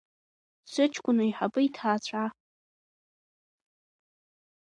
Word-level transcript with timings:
Сыҷкәын 0.71 1.17
аиҳабы 1.23 1.59
иҭаацәа… 1.67 2.23